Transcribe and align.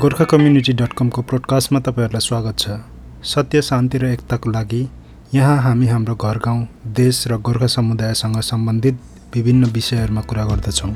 Gorkha 0.00 0.24
community 0.24 0.72
dot 0.72 0.92
कमको 0.92 1.22
प्रोडकास्टमा 1.22 1.80
तपाईँहरूलाई 1.80 2.20
स्वागत 2.20 2.58
छ। 2.58 2.68
सत्य 3.24 3.62
शान्ति 3.62 3.98
र 3.98 4.04
एकताको 4.04 4.50
लागि 4.50 4.88
यहाँ 5.34 5.62
हामी 5.62 5.86
हाम्रो 5.86 6.14
घर 6.14 6.38
गाउँ 6.38 6.66
देश 6.86 7.26
र 7.28 7.36
गोर्खा 7.38 7.66
समुदायसँग 7.66 8.40
सम्बन्धित 8.40 8.98
विभिन्न 9.34 9.64
विषयहरूमा 9.64 10.20
कुरा 10.20 10.44
गर्दछौँ। 10.44 10.94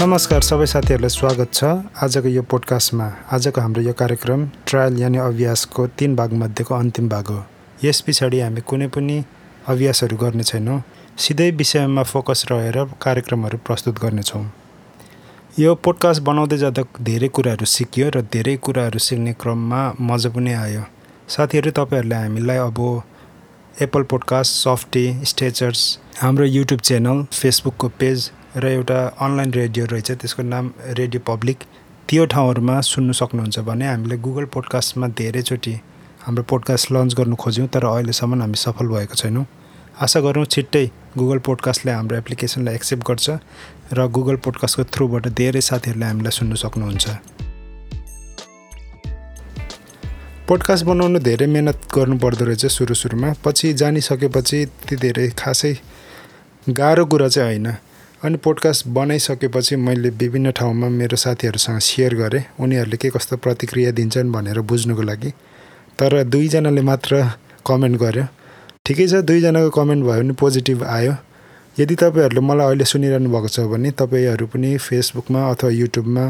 नमस्कार 0.00 0.42
सबै 0.42 0.66
साथीहरूलाई 0.66 1.12
स्वागत 1.12 1.50
छ। 1.54 1.64
आजको 2.04 2.28
यो 2.28 2.42
पोडकास्टमा 2.50 3.06
आजको 3.36 3.60
हाम्रो 3.60 3.82
यो 3.82 3.92
कार्यक्रम 3.92 4.44
ट्रायल 4.68 4.94
यानि 5.00 5.18
अभ्यासको 5.20 5.86
तिन 5.98 6.14
भागमध्येको 6.16 6.74
अन्तिम 6.74 7.08
भाग 7.08 7.26
हो। 7.28 7.40
यस 7.84 8.00
पछाडि 8.06 8.40
हामी 8.40 8.60
कुनै 8.64 8.88
पनि 8.94 9.16
अभ्यासहरू 9.68 10.16
गर्ने 10.16 10.44
छैनौँ 10.50 10.78
सिधै 11.24 11.50
विषयमा 11.60 12.02
फोकस 12.12 12.44
रहेर 12.50 12.78
कार्यक्रमहरू 13.02 13.58
प्रस्तुत 13.66 14.00
गर्नेछौँ। 14.00 14.44
यो 15.58 15.74
पोडकास्ट 15.84 16.22
बनाउँदै 16.22 16.58
जाँदा 16.64 16.82
धेरै 17.04 17.28
कुराहरू 17.36 17.66
सिकियो 17.66 18.08
र 18.16 18.24
धेरै 18.32 18.56
कुराहरू 18.64 18.98
सिक्ने 19.08 19.36
क्रममा 19.36 19.82
मजा 20.00 20.30
पनि 20.32 20.52
आयो। 20.64 20.82
साथीहरू 21.28 21.76
तपाईँहरूले 21.76 22.24
हामीलाई 22.24 22.58
अब 22.64 22.80
एप्पल 23.84 24.02
पोडकास्ट 24.10 24.52
सफ्टी 24.64 25.06
स्टेचर्स 25.28 25.80
हाम्रो 26.24 26.44
युट्युब 26.56 26.80
च्यानल 26.88 27.24
फेसबुकको 27.32 27.88
पेज 28.00 28.30
र 28.56 28.66
एउटा 28.66 28.98
अनलाइन 29.20 29.52
रेडियो 29.52 29.84
रहेछ 29.86 30.10
त्यसको 30.10 30.42
नाम 30.42 30.72
रेडियो 30.98 31.20
पब्लिक। 31.26 31.58
त्यो 32.08 32.24
ठाउँहरूमा 32.26 32.80
सुन्नु 32.82 33.12
सक्नुहुन्छ 33.12 33.58
भने 33.62 33.86
हामीले 33.86 34.16
गुगल 34.18 34.44
पोडकास्टमा 34.54 35.06
धेरैचोटि 35.18 35.74
हाम्रो 36.22 36.42
पोडकास्ट 36.50 36.92
लन्च 36.92 37.14
गर्नु 37.14 37.36
खोज्यौँ 37.36 37.68
तर 37.68 37.84
अहिलेसम्म 37.86 38.40
हामी 38.40 38.58
सफल 38.58 38.86
भएको 38.86 39.14
छैनौँ। 39.14 39.44
आशा 40.02 40.20
गरौँ 40.20 40.44
छिट्टै 40.44 40.84
गुगल 41.18 41.38
पोडकास्टले 41.46 41.92
हाम्रो 41.92 42.16
एप्लिकेसनलाई 42.18 42.74
एक्सेप्ट 42.74 43.04
गर्छ 43.06 43.30
र 43.94 44.06
गुगल 44.08 44.36
पोडकास्टको 44.42 44.84
थ्रुबाट 44.94 45.28
धेरै 45.38 45.60
साथीहरूले 45.60 46.06
हामीलाई 46.06 46.34
सुन्नु 46.34 46.56
सक्नुहुन्छ। 46.56 47.06
पोडकास्ट 50.48 50.84
बनाउनु 50.84 51.18
धेरै 51.22 51.46
मिहिनेत 51.46 51.78
गर्नुपर्दो 51.94 52.44
रहेछ 52.44 52.66
सुरु 52.66 52.94
सुरुमा। 52.94 53.28
पछि 53.44 53.72
जानिसकेपछि 53.78 54.58
त्यति 54.66 54.96
धेरै 54.96 55.28
खासै 55.38 55.72
गाह्रो 56.66 57.04
कुरा 57.06 57.28
चाहिँ 57.28 57.46
होइन। 57.46 57.68
अनि 58.24 58.36
पोडकास्ट 58.36 58.86
बनाइसकेपछि 58.86 59.76
मैले 59.76 60.08
विभिन्न 60.10 60.50
ठाउँमा 60.52 60.88
मेरो 60.88 61.16
साथीहरूसँग 61.16 61.78
सेयर 61.78 62.14
गरेँ। 62.14 62.42
उनीहरूले 62.60 62.96
के 62.96 63.10
कस्तो 63.10 63.36
प्रतिक्रिया 63.36 63.90
दिन्छन् 63.96 64.32
भनेर 64.32 64.60
बुझ्नुको 64.60 65.02
लागि। 65.02 65.30
तर 65.98 66.24
दुईजनाले 66.24 66.82
मात्र 66.84 67.32
कमेन्ट 67.64 67.96
गर्यो। 67.96 68.24
ठिकै 68.84 69.06
छ 69.08 69.24
दुईजनाको 69.24 69.70
कमेन्ट 69.72 70.04
भयो 70.04 70.20
भने 70.20 70.32
पोजिटिभ 70.36 70.84
आयो। 70.84 71.14
यदि 71.80 71.94
तपाईँहरूले 71.96 72.40
मलाई 72.40 72.66
अहिले 72.66 72.84
सुनिरहनु 72.84 73.28
भएको 73.32 73.48
छ 73.48 73.60
भने 73.72 73.90
तपाईँहरू 73.96 74.46
पनि 74.52 74.76
फेसबुकमा 74.76 75.40
अथवा 75.50 75.70
युट्युबमा 75.80 76.24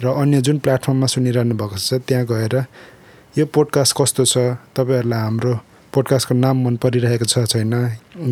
र 0.00 0.06
अन्य 0.16 0.40
जुन 0.40 0.58
प्लेटफर्ममा 0.64 1.06
सुनिरहनु 1.12 1.54
भएको 1.60 1.76
छ 1.76 2.00
त्यहाँ 2.08 2.24
गएर 2.24 2.56
यो 3.36 3.44
पोडकास्ट 3.52 3.92
कस्तो 4.00 4.24
छ 4.24 4.56
तपाईँहरूलाई 4.72 5.20
हाम्रो 5.20 5.54
पोडकास्टको 5.92 6.34
नाम 6.34 6.56
मन 6.64 6.76
परिरहेको 6.80 7.24
छ 7.28 7.44
छैन? 7.52 7.74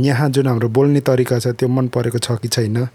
यहाँ 0.01 0.29
जुन 0.33 0.47
हाम्रो 0.49 0.69
बोल्ने 0.73 1.01
तरिका 1.05 1.39
छ 1.39 1.55
त्यो 1.61 1.69
मन 1.69 1.89
परेको 1.93 2.19
छ 2.19 2.41
कि 2.41 2.49
छैन? 2.49 2.89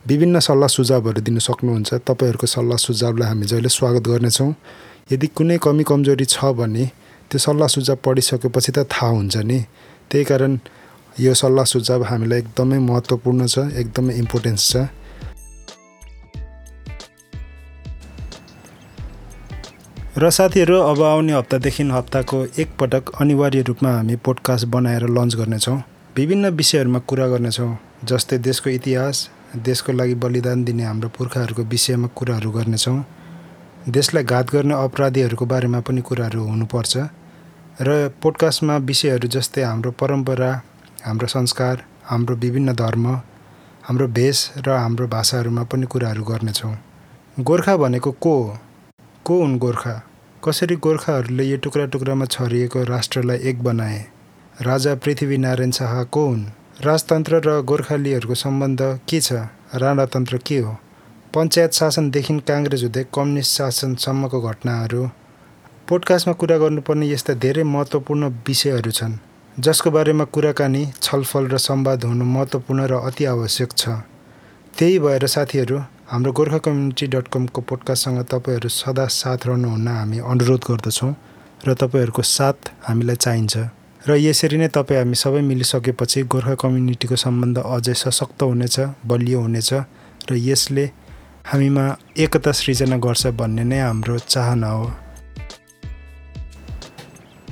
विभिन्न 0.00 0.38
सल्लाह 0.40 0.68
सुझावहरू 0.68 1.20
दिन 1.20 1.38
सक्नुहुन्छ। 1.38 1.94
तपाईँहरूको 2.08 2.46
सल्लाह 2.46 2.76
सुझावलाई 2.76 3.28
हामी 3.28 3.46
जहिले 3.46 3.68
स्वागत 3.68 4.02
गर्नेछौँ। 4.08 4.52
यदि 5.12 5.26
कुनै 5.36 5.58
कमी 5.60 5.84
कमजोरी 5.84 6.24
छ 6.24 6.56
भने 6.56 6.84
त्यो 7.28 7.38
सल्लाह 7.38 7.68
सुझाव 7.68 7.96
पढिसकेपछि 8.04 8.72
त 8.72 8.88
थाहा 8.88 9.10
हुन्छ 9.12 9.36
नि। 9.44 9.58
त्यही 10.10 10.24
कारण 10.24 10.58
यो 11.20 11.34
सल्लाह 11.36 11.64
सुझाव 11.64 12.02
हामीलाई 12.08 12.38
एकदमै 12.40 12.78
महत्त्वपूर्ण 12.80 13.46
छ 13.46 13.58
एकदमै 13.76 14.14
इम्पोर्टेन्स 14.16 14.60
छ। 14.72 14.76
र 20.16 20.30
साथीहरू 20.30 20.76
अब 20.80 21.02
आउने 21.02 21.32
हप्तादेखि 21.32 21.82
हप्ताको 21.92 22.38
एकपटक 22.58 23.20
अनिवार्य 23.20 23.60
रूपमा 23.68 23.90
हामी 23.96 24.16
पोडकास्ट 24.24 24.66
बनाएर 24.66 25.04
लन्च 25.12 25.34
गर्नेछौँ। 25.36 25.78
विभिन्न 26.16 26.48
विषयहरूमा 26.56 26.98
कुरा 27.04 27.26
गर्नेछौँ 27.28 27.70
जस्तै 28.08 28.38
देशको 28.48 28.70
इतिहास 28.70 29.28
देशको 29.56 29.92
लागि 29.92 30.14
बलिदान 30.14 30.64
दिने 30.64 30.82
हाम्रो 30.82 31.08
पुर्खाहरूको 31.08 31.62
विषयमा 31.62 32.06
कुराहरू 32.06 32.50
गर्नेछौँ। 32.50 33.04
देशलाई 33.88 34.24
घात 34.24 34.50
गर्ने 34.50 34.74
अपराधीहरूको 34.74 35.46
बारेमा 35.46 35.80
पनि 35.80 36.00
कुराहरू 36.00 36.42
हुनुपर्छ 36.42 36.96
र 37.82 38.08
पोडकास्टमा 38.22 38.76
विषयहरू 38.76 39.28
जस्तै 39.28 39.62
हाम्रो 39.62 39.90
परम्परा 39.90 40.62
हाम्रो 41.04 41.26
संस्कार 41.26 41.84
हाम्रो 42.04 42.36
विभिन्न 42.36 42.72
धर्म 42.72 43.06
हाम्रो 43.82 44.08
भेष 44.08 44.50
र 44.58 44.70
हाम्रो 44.70 45.08
भाषाहरूमा 45.08 45.62
पनि 45.62 45.86
कुराहरू 45.86 46.24
गर्नेछौँ। 46.24 46.78
गोर्खा 47.40 47.76
भनेको 47.76 48.12
को? 48.12 48.42
हो 48.42 48.58
को 49.24 49.42
हुन् 49.42 49.58
गोर्खा? 49.58 50.02
कसरी 50.44 50.76
गोर्खाहरूले 50.76 51.44
यो 51.44 51.56
टुक्रा 51.56 51.86
टुक्रामा 51.86 52.24
छरिएको 52.24 52.84
राष्ट्रलाई 52.84 53.38
एक 53.38 53.62
बनाए? 53.62 54.06
राजा 54.62 54.94
पृथ्वीनारायण 54.94 55.70
शाह 55.70 56.04
को 56.04 56.26
हुन्? 56.26 56.46
राजतन्त्र 56.80 57.38
र 57.44 57.60
गोर्खालीहरूको 57.60 58.34
सम्बन्ध 58.34 58.80
के 59.04 59.20
छ? 59.20 59.32
राणातन्त्र 59.76 60.36
के 60.40 60.58
हो? 60.58 60.72
पञ्चायत 61.34 61.72
शासनदेखि 61.72 62.34
काङ्ग्रेस 62.48 62.82
हुँदै 62.82 63.02
कम्युनिस्ट 63.12 63.56
शासनसम्मको 63.56 64.40
घटनाहरू। 64.40 65.02
पोडकास्टमा 65.88 66.34
कुरा 66.40 66.56
गर्नुपर्ने 66.56 67.06
यस्ता 67.10 67.32
धेरै 67.44 67.62
महत्त्वपूर्ण 67.68 68.22
विषयहरू 68.48 68.90
छन् 68.90 69.14
जसको 69.60 69.90
बारेमा 69.90 70.24
कुराकानी 70.24 70.82
छलफल 71.04 71.44
र 71.52 71.56
संवाद 71.60 72.04
हुनु 72.04 72.24
महत्त्वपूर्ण 72.24 72.80
र 72.88 72.92
अति 73.08 73.24
आवश्यक 73.28 73.70
छ। 73.76 74.00
त्यही 74.72 74.98
भएर 75.04 75.26
साथीहरू 75.26 75.76
हाम्रो 76.08 76.32
गोर्खा 76.32 76.58
कम्युनिटी 76.64 77.06
डट 77.12 77.28
कमको 77.28 77.60
पोडकास्टसँग 77.60 78.24
तपाईँहरू 78.32 78.68
सदा 78.72 79.04
साथ 79.20 79.40
रहनुहुन्न 79.46 79.88
हामी 80.00 80.18
अनुरोध 80.32 80.62
गर्दछौँ 80.64 81.12
र 81.60 81.74
तपाईँहरूको 81.76 82.22
साथ 82.24 82.72
हामीलाई 82.88 83.16
चाहिन्छ। 83.20 83.79
र 84.00 84.16
यसरी 84.16 84.56
नै 84.56 84.68
तपाईँ 84.72 84.98
हामी 84.98 85.14
सबै 85.14 85.40
मिलिसकेपछि 85.44 86.22
गोर्खा 86.32 86.54
कम्युनिटीको 86.56 87.16
सम्बन्ध 87.20 87.58
अझै 87.60 87.94
सशक्त 88.02 88.42
हुनेछ 88.42 88.76
बलियो 89.04 89.40
हुनेछ 89.40 89.70
र 90.28 90.36
यसले 90.40 90.84
हामीमा 91.44 91.84
एकता 92.16 92.52
सृजना 92.52 92.96
गर्छ 92.96 93.26
भन्ने 93.36 93.64
नै 93.64 93.80
हाम्रो 93.80 94.16
चाहना 94.24 94.68
हो। 94.70 94.86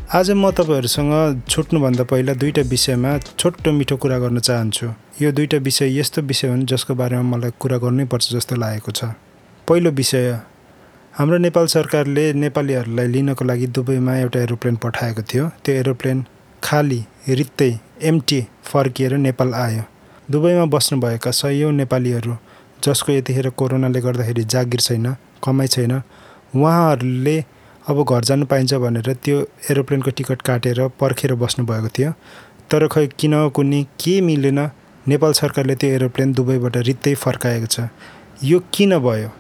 आज 0.08 0.31
म 0.32 0.50
तपाईँहरूसँग 0.56 1.12
छुट्नुभन्दा 1.53 2.04
पहिला 2.08 2.32
दुईवटा 2.41 2.62
विषयमा 2.72 3.10
छोटो 3.37 3.72
मिठो 3.72 3.97
कुरा 4.00 4.19
गर्न 4.19 4.38
चाहन्छु। 4.41 4.87
यो 5.20 5.32
दुईवटा 5.37 5.58
विषय 5.69 5.98
यस्तो 5.98 6.22
विषय 6.25 6.48
हुन् 6.48 6.64
जसको 6.64 6.94
बारेमा 6.97 7.25
मलाई 7.37 7.53
कुरा 7.60 7.76
गर्नैपर्छ 7.84 8.32
जस्तो 8.32 8.56
लागेको 8.56 8.91
छ। 8.97 9.12
पहिलो 9.69 9.91
विषय 10.00 10.26
हाम्रो 11.14 11.38
नेपाल 11.44 11.66
सरकारले 11.76 12.25
नेपालीहरूलाई 12.41 13.06
लिनको 13.12 13.44
लागि 13.44 13.66
दुबईमा 13.76 14.16
एउटा 14.16 14.41
एरोप्लेन 14.41 14.76
पठाएको 14.81 15.22
थियो। 15.28 15.44
त्यो 15.60 15.75
एरोप्लेन 15.84 16.19
खाली 16.62 17.00
रित्तै 17.28 17.70
एमटी 18.02 18.41
फर्किएर 18.64 19.16
नेपाल 19.19 19.54
आयो। 19.54 19.82
दुबईमा 20.30 20.64
बस्नुभएका 20.74 21.30
सयौँ 21.32 21.72
नेपालीहरू 21.72 22.36
जसको 22.84 23.12
यतिखेर 23.12 23.48
कोरोनाले 23.50 24.00
गर्दाखेरि 24.00 24.42
जागिर 24.44 24.80
छैन 24.80 25.06
कमाइ 25.44 25.66
छैन 25.66 25.92
उहाँहरूले 26.56 27.36
अब 27.88 28.02
घर 28.04 28.24
जानु 28.24 28.46
पाइन्छ 28.46 28.74
भनेर 28.74 29.12
त्यो 29.24 29.36
एरोप्लेनको 29.70 30.10
टिकट 30.10 30.42
काटेर 30.42 30.80
पर्खेर 31.00 31.34
बस्नुभएको 31.34 31.88
थियो। 31.88 32.12
तर 32.70 32.86
खै 32.88 33.06
किन 33.19 33.34
कुनै 33.48 33.82
के 34.00 34.20
मिलेन? 34.20 34.60
नेपाल 35.08 35.32
सरकारले 35.32 35.75
त्यो 35.75 35.90
एरोप्लेन 35.90 36.32
दुबईबाट 36.32 36.76
रित्तै 36.88 37.14
फर्काएको 37.14 37.66
छ। 37.66 37.88
यो 38.44 38.58
किन 38.72 38.98
भयो? 38.98 39.30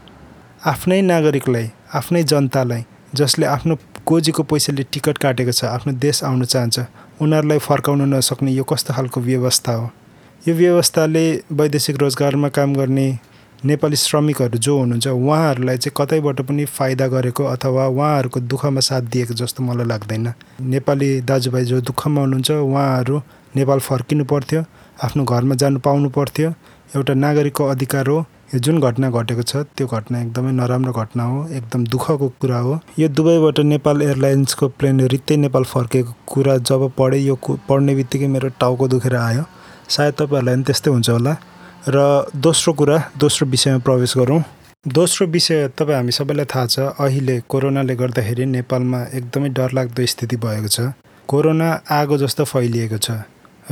आफ्नै 0.66 1.00
नागरिकलाई 1.02 1.66
आफ्नै 1.94 2.22
जनतालाई 2.24 2.82
जसले 3.14 3.46
आफ्नो 3.46 3.74
गोजीको 4.08 4.42
पैसाले 4.42 4.82
टिकट 4.92 5.18
काटेको 5.20 5.52
छ 5.52 5.64
आफ्नो 5.68 5.92
देश 6.00 6.22
आउन 6.24 6.44
चाहन्छ। 6.44 6.76
उनीहरूलाई 7.20 7.58
फर्काउन 7.60 8.02
नसक्ने 8.14 8.52
यो 8.52 8.64
कस्तो 8.64 8.94
खालको 8.94 9.20
व्यवस्था 9.20 9.72
हो? 9.72 9.90
यो 10.48 10.54
व्यवस्थाले 10.54 11.24
वैदेशिक 11.52 11.96
रोजगारमा 12.00 12.48
काम 12.48 12.74
गर्ने 12.74 13.06
नेपाली 13.64 13.96
श्रमिकहरू 13.96 14.58
जो 14.58 14.78
हुनुहुन्छ 14.78 15.06
उहाँहरूलाई 15.08 15.76
चाहिँ 15.76 15.94
कतैबाट 15.96 16.40
पनि 16.48 16.64
फाइदा 16.64 17.06
गरेको 17.14 17.44
अथवा 17.44 17.86
उहाँहरूको 17.86 18.40
दुःखमा 18.40 18.80
साथ 18.80 19.02
दिएको 19.12 19.34
जस्तो 19.34 19.62
मलाई 19.62 19.86
लाग्दैन। 19.86 20.32
नेपाली 20.72 21.10
दाजुभाइ 21.28 21.64
जो 21.64 21.80
दुःखमा 21.80 22.20
हुनुहुन्छ 22.20 22.50
उहाँहरू 22.50 23.22
नेपाल 23.56 23.78
फर्किनु 23.88 24.24
पर्थ्यो 24.24 24.64
आफ्नो 25.04 25.24
घरमा 25.24 25.54
जानु 25.54 25.78
पाउनु 25.84 26.08
पर्थ्यो। 26.16 26.50
एउटा 26.96 27.14
नागरिकको 27.14 27.64
अधिकार 27.66 28.06
हो 28.08 28.24
यो 28.48 28.58
जुन 28.64 28.80
घटना 28.80 29.08
घटेको 29.10 29.42
छ 29.42 29.56
त्यो 29.76 29.86
घटना 29.86 30.20
एकदमै 30.20 30.52
नराम्रो 30.56 30.92
घटना 30.92 31.24
हो 31.30 31.38
एकदम 31.52 31.84
दुःखको 31.92 32.28
कुरा 32.40 32.58
हो। 32.58 32.78
यो 32.98 33.08
दुबईबाट 33.12 33.58
नेपाल 33.72 34.02
एयरलाइन्सको 34.02 34.68
प्लेन 34.72 35.00
रित्तै 35.12 35.36
नेपाल 35.36 35.64
फर्केको 35.68 36.14
कुरा 36.26 36.56
जब 36.64 36.88
पढेँ 36.96 37.20
यो 37.20 37.36
पढ्ने 37.68 37.94
बित्तिकै 37.94 38.26
मेरो 38.26 38.48
टाउको 38.56 38.88
दुखेर 38.88 39.16
आयो। 39.16 39.44
सायद 39.88 40.14
तपाईँहरूलाई 40.14 40.54
पनि 40.54 40.64
त्यस्तै 40.64 40.90
हुन्छ 40.90 41.10
होला। 41.10 41.36
र 41.88 41.96
दोस्रो 42.40 42.72
कुरा 42.72 42.96
दोस्रो 43.20 43.48
विषयमा 43.52 43.78
प्रवेश 43.84 44.16
गरौँ। 44.16 44.40
दोस्रो 44.96 45.26
विषय 45.28 45.68
तपाईँ 45.76 45.96
हामी 45.96 46.12
सबैलाई 46.12 46.46
थाहा 46.48 46.66
छ 46.66 46.78
अहिले 47.04 47.40
कोरोनाले 47.52 47.94
गर्दाखेरि 48.00 48.44
नेपालमा 48.56 49.00
एकदमै 49.12 49.48
डरलाग्दो 49.58 50.06
स्थिति 50.06 50.36
भएको 50.40 50.68
छ। 50.68 50.96
कोरोना 51.28 51.68
आगो 51.92 52.16
जस्तो 52.16 52.44
फैलिएको 52.48 52.98
छ। 52.98 53.10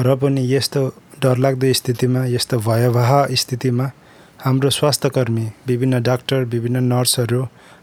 र 0.04 0.16
पनि 0.20 0.42
यस्तो 0.52 0.80
डरलाग्दो 1.22 1.72
स्थितिमा 1.72 2.24
यस्तो 2.28 2.58
भयावह 2.60 3.12
स्थितिमा 3.42 3.86
हाम्रो 4.40 4.70
स्वास्थ्यकर्मी 4.70 5.44
विभिन्न 5.66 6.00
डाक्टर 6.02 6.42
विभिन्न 6.52 6.82
नर्सहरू 6.84 7.40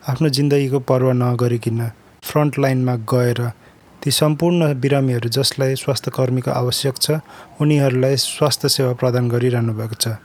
आफ्नो 0.10 0.30
जिन्दगीको 0.38 0.80
पर्व 0.90 1.12
नगरिकन 1.12 1.80
फ्रन्ट 2.24 2.60
लाइनमा 2.60 2.96
गएर 3.12 3.40
ती 4.02 4.12
सम्पूर्ण 4.12 4.74
बिरामीहरू 4.82 5.30
जसलाई 5.38 5.76
स्वास्थ्यकर्मीको 5.82 6.52
आवश्यक 6.52 7.02
छ 7.02 7.18
उनीहरूलाई 7.62 8.16
स्वास्थ्य 8.24 8.70
सेवा 8.70 8.94
प्रदान 9.02 9.30
गरिरहनु 9.30 9.74
भएको 9.80 9.96
छ। 9.96 10.16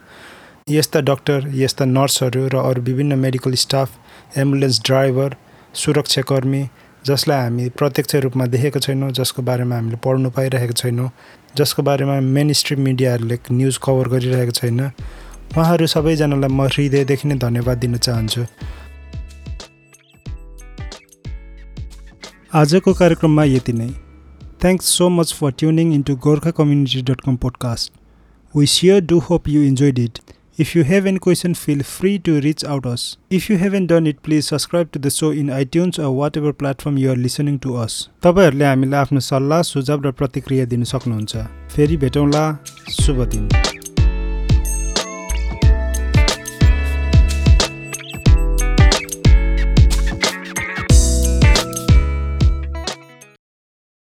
यस्ता 0.70 1.00
डक्टर 1.10 1.48
यस्ता 1.62 1.84
नर्सहरू 1.96 2.42
र 2.54 2.60
अरू 2.60 2.82
विभिन्न 2.88 3.18
मेडिकल 3.18 3.54
स्टाफ 3.64 4.38
एम्बुलेन्स 4.44 4.80
ड्राइभर 4.86 5.36
सुरक्षाकर्मी 5.74 6.62
जसलाई 7.04 7.40
हामी 7.42 7.68
प्रत्यक्ष 7.78 8.14
रूपमा 8.26 8.46
देखेको 8.56 8.80
छैनौँ 8.86 9.10
जसको 9.20 9.42
बारेमा 9.48 9.76
हामीले 9.76 10.02
पढ्नु 10.04 10.30
पाइरहेको 10.36 10.76
छैनौँ 10.82 11.08
जसको 11.56 11.82
बारेमा 11.88 12.20
मेन 12.36 12.52
स्ट्रिम 12.60 12.84
मिडियाहरूले 12.90 13.38
न्युज 13.52 13.78
कभर 13.84 14.08
गरिरहेको 14.16 14.56
छैन 14.60 14.90
उहाँहरू 15.56 15.86
सबैजनालाई 15.86 16.50
म 16.50 16.62
हृदयदेखि 16.62 17.28
नै 17.28 17.34
धन्यवाद 17.34 17.78
दिन 17.78 17.96
चाहन्छु। 17.96 18.44
आजको 22.54 22.94
कार्यक्रममा 22.94 23.44
यति 23.44 23.72
नै। 23.72 23.88
Thanks 24.62 24.86
so 24.86 25.08
much 25.08 25.34
for 25.34 25.50
tuning 25.50 25.94
into 25.94 26.16
Gorkha 26.16 26.50
community 26.50 27.02
dot 27.02 27.20
com 27.20 27.36
podcast 27.36 27.92
we 28.56 28.66
sure 28.66 29.00
do 29.00 29.18
hope 29.18 29.48
you 29.48 29.62
enjoyed 29.62 29.98
it 29.98 30.18
If 30.58 30.70
you 30.76 30.82
have 30.82 31.04
any 31.06 31.20
question, 31.24 31.52
feel 31.54 31.82
free 31.88 32.16
to 32.18 32.32
reach 32.40 32.62
out 32.64 32.86
us. 32.86 33.02
If 33.30 33.44
you 33.50 33.58
haven't 33.58 33.86
done 33.92 34.08
it, 34.08 34.16
please 34.28 34.48
subscribe 34.48 34.90
to 34.96 35.02
the 35.04 35.12
show 35.18 35.30
in 35.42 35.52
iTunes 35.58 36.00
or 36.00 36.10
whatever 36.16 36.52
platform 36.62 36.98
you 36.98 37.12
are 37.12 37.20
listening 37.26 37.60
to 37.66 37.76
us. 37.84 38.00
तपाईँहरूले 38.22 38.64
हामीलाई 38.64 39.00
आफ्नो 39.00 39.20
सल्लाह 39.20 39.62
सुझाव 39.62 40.02
र 40.02 40.10
प्रतिक्रिया 40.10 40.64
दिन 40.64 40.84
सक्नुहुन्छ। 40.84 41.36
फेरि 41.76 41.96
भेटौँला। 41.96 42.64
शुभ 42.90 43.24
दिन। 43.24 43.67